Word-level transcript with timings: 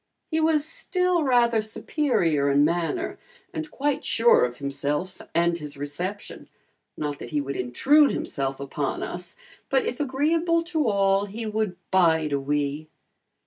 He 0.31 0.39
was 0.39 0.65
still 0.65 1.21
rather 1.21 1.61
superior 1.61 2.49
in 2.49 2.65
manner 2.65 3.19
and 3.53 3.69
quite 3.69 4.03
sure 4.03 4.43
of 4.45 4.57
himself 4.57 5.21
and 5.35 5.55
his 5.59 5.77
reception, 5.77 6.49
not 6.97 7.19
that 7.19 7.29
he 7.29 7.39
would 7.39 7.55
intrude 7.55 8.09
himself 8.09 8.59
upon 8.59 9.03
us, 9.03 9.35
but 9.69 9.85
if 9.85 9.99
agreeable 9.99 10.63
to 10.63 10.87
all 10.87 11.27
he 11.27 11.45
would 11.45 11.77
"bide 11.91 12.31
a 12.31 12.39
wee." 12.39 12.89